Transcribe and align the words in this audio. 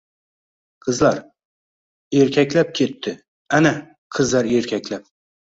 —Qizlar... 0.85 1.19
erkaklab 2.21 2.71
ketdi! 2.81 3.15
Ana, 3.59 3.75
qizlar 4.19 4.53
erkaklab 4.61 5.07